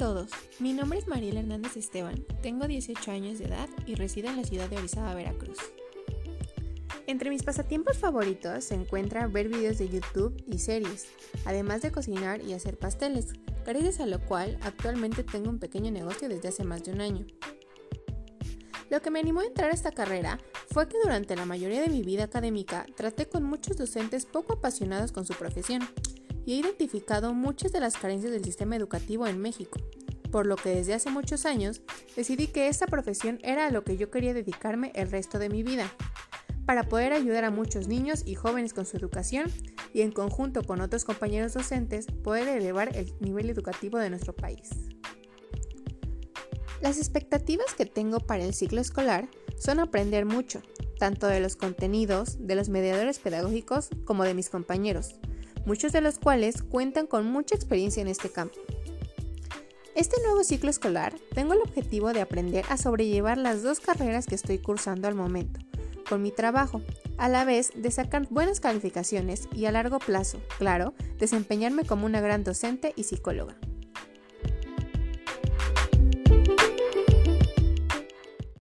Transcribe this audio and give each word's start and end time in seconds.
todos, 0.00 0.30
mi 0.60 0.72
nombre 0.72 0.98
es 0.98 1.08
Mariela 1.08 1.40
Hernández 1.40 1.76
Esteban, 1.76 2.24
tengo 2.40 2.66
18 2.66 3.10
años 3.10 3.38
de 3.38 3.44
edad 3.44 3.68
y 3.86 3.96
resido 3.96 4.30
en 4.30 4.38
la 4.38 4.44
ciudad 4.44 4.66
de 4.70 4.78
Orizaba, 4.78 5.12
Veracruz. 5.14 5.58
Entre 7.06 7.28
mis 7.28 7.42
pasatiempos 7.42 7.98
favoritos 7.98 8.64
se 8.64 8.76
encuentra 8.76 9.26
ver 9.26 9.48
videos 9.48 9.76
de 9.76 9.90
YouTube 9.90 10.42
y 10.46 10.58
series, 10.58 11.06
además 11.44 11.82
de 11.82 11.92
cocinar 11.92 12.40
y 12.40 12.54
hacer 12.54 12.78
pasteles, 12.78 13.34
gracias 13.66 14.00
a 14.00 14.06
lo 14.06 14.20
cual 14.20 14.58
actualmente 14.62 15.22
tengo 15.22 15.50
un 15.50 15.58
pequeño 15.58 15.90
negocio 15.90 16.30
desde 16.30 16.48
hace 16.48 16.64
más 16.64 16.82
de 16.82 16.92
un 16.92 17.02
año. 17.02 17.26
Lo 18.88 19.02
que 19.02 19.10
me 19.10 19.20
animó 19.20 19.40
a 19.40 19.46
entrar 19.46 19.70
a 19.70 19.74
esta 19.74 19.92
carrera 19.92 20.40
fue 20.70 20.88
que 20.88 20.96
durante 21.02 21.36
la 21.36 21.44
mayoría 21.44 21.82
de 21.82 21.90
mi 21.90 22.02
vida 22.02 22.24
académica 22.24 22.86
traté 22.96 23.28
con 23.28 23.44
muchos 23.44 23.76
docentes 23.76 24.24
poco 24.24 24.54
apasionados 24.54 25.12
con 25.12 25.26
su 25.26 25.34
profesión, 25.34 25.82
y 26.44 26.54
he 26.54 26.56
identificado 26.56 27.34
muchas 27.34 27.72
de 27.72 27.80
las 27.80 27.96
carencias 27.96 28.32
del 28.32 28.44
sistema 28.44 28.76
educativo 28.76 29.26
en 29.26 29.38
México, 29.38 29.78
por 30.30 30.46
lo 30.46 30.56
que 30.56 30.70
desde 30.70 30.94
hace 30.94 31.10
muchos 31.10 31.46
años 31.46 31.82
decidí 32.16 32.48
que 32.48 32.68
esta 32.68 32.86
profesión 32.86 33.38
era 33.42 33.66
a 33.66 33.70
lo 33.70 33.84
que 33.84 33.96
yo 33.96 34.10
quería 34.10 34.34
dedicarme 34.34 34.92
el 34.94 35.10
resto 35.10 35.38
de 35.38 35.48
mi 35.48 35.62
vida, 35.62 35.92
para 36.66 36.84
poder 36.84 37.12
ayudar 37.12 37.44
a 37.44 37.50
muchos 37.50 37.88
niños 37.88 38.22
y 38.24 38.36
jóvenes 38.36 38.74
con 38.74 38.86
su 38.86 38.96
educación 38.96 39.50
y 39.92 40.02
en 40.02 40.12
conjunto 40.12 40.62
con 40.62 40.80
otros 40.80 41.04
compañeros 41.04 41.54
docentes 41.54 42.06
poder 42.22 42.48
elevar 42.48 42.96
el 42.96 43.12
nivel 43.20 43.50
educativo 43.50 43.98
de 43.98 44.10
nuestro 44.10 44.34
país. 44.34 44.70
Las 46.80 46.96
expectativas 46.96 47.74
que 47.74 47.86
tengo 47.86 48.20
para 48.20 48.44
el 48.44 48.54
ciclo 48.54 48.80
escolar 48.80 49.28
son 49.58 49.80
aprender 49.80 50.24
mucho, 50.24 50.62
tanto 50.98 51.26
de 51.26 51.40
los 51.40 51.56
contenidos, 51.56 52.46
de 52.46 52.54
los 52.54 52.68
mediadores 52.68 53.18
pedagógicos 53.18 53.88
como 54.04 54.24
de 54.24 54.34
mis 54.34 54.48
compañeros, 54.48 55.16
muchos 55.66 55.92
de 55.92 56.00
los 56.00 56.18
cuales 56.18 56.62
cuentan 56.62 57.06
con 57.06 57.26
mucha 57.26 57.54
experiencia 57.54 58.00
en 58.00 58.08
este 58.08 58.30
campo. 58.30 58.58
Este 59.94 60.16
nuevo 60.24 60.44
ciclo 60.44 60.70
escolar 60.70 61.14
tengo 61.34 61.52
el 61.52 61.60
objetivo 61.60 62.12
de 62.12 62.20
aprender 62.20 62.64
a 62.68 62.76
sobrellevar 62.76 63.38
las 63.38 63.62
dos 63.62 63.80
carreras 63.80 64.26
que 64.26 64.34
estoy 64.34 64.58
cursando 64.58 65.08
al 65.08 65.14
momento, 65.14 65.60
con 66.08 66.22
mi 66.22 66.30
trabajo, 66.30 66.80
a 67.18 67.28
la 67.28 67.44
vez 67.44 67.72
de 67.74 67.90
sacar 67.90 68.26
buenas 68.30 68.60
calificaciones 68.60 69.48
y 69.54 69.66
a 69.66 69.72
largo 69.72 69.98
plazo, 69.98 70.40
claro, 70.58 70.94
desempeñarme 71.18 71.84
como 71.84 72.06
una 72.06 72.20
gran 72.20 72.44
docente 72.44 72.92
y 72.96 73.04
psicóloga. 73.04 73.56